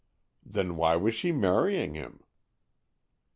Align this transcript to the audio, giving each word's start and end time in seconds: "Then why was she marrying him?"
"Then 0.43 0.77
why 0.77 0.95
was 0.95 1.13
she 1.13 1.31
marrying 1.31 1.93
him?" 1.93 2.23